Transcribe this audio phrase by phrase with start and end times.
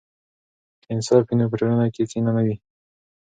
[0.81, 2.55] که انصاف وي نو په ټولنه کې کینه نه وي.